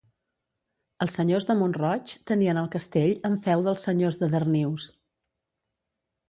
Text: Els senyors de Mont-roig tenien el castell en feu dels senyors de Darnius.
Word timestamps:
Els 1.05 1.17
senyors 1.19 1.45
de 1.49 1.55
Mont-roig 1.59 2.13
tenien 2.31 2.59
el 2.63 2.71
castell 2.77 3.13
en 3.31 3.37
feu 3.49 3.63
dels 3.69 3.87
senyors 3.89 4.19
de 4.23 4.31
Darnius. 4.33 4.89